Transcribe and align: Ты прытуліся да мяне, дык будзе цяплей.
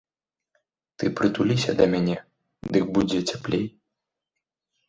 Ты 1.03 1.11
прытуліся 1.19 1.71
да 1.81 1.85
мяне, 1.93 2.15
дык 2.77 2.83
будзе 2.97 3.19
цяплей. 3.35 3.65